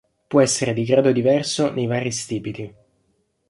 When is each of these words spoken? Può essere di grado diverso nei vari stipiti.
Può 0.27 0.41
essere 0.41 0.73
di 0.73 0.83
grado 0.83 1.11
diverso 1.11 1.71
nei 1.71 1.85
vari 1.85 2.09
stipiti. 2.09 2.73